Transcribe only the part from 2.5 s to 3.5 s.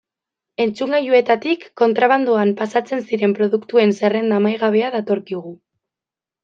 pasatzen ziren